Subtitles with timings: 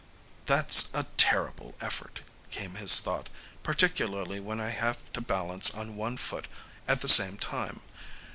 [0.47, 3.29] "That's a terrible effort," came his thought,
[3.61, 6.47] "particularly when I have to balance on one foot
[6.87, 7.81] at the same time.